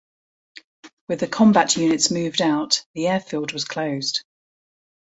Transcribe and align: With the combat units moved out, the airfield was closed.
With 1.07 1.19
the 1.19 1.27
combat 1.27 1.77
units 1.77 2.09
moved 2.09 2.41
out, 2.41 2.83
the 2.95 3.07
airfield 3.07 3.51
was 3.53 3.65
closed. 3.65 4.23